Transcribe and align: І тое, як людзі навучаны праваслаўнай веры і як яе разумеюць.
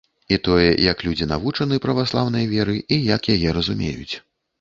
І 0.35 0.37
тое, 0.45 0.69
як 0.91 1.03
людзі 1.07 1.27
навучаны 1.31 1.77
праваслаўнай 1.83 2.47
веры 2.53 2.75
і 2.97 2.99
як 3.09 3.29
яе 3.35 3.53
разумеюць. 3.59 4.09